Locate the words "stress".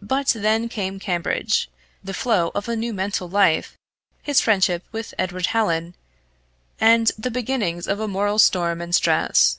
8.94-9.58